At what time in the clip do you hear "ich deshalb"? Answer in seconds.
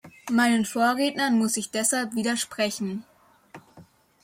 1.57-2.15